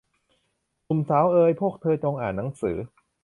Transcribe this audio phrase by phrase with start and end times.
[0.85, 2.77] หนุ่มสาวเอย พวกเธอจงอ่านหนังสือ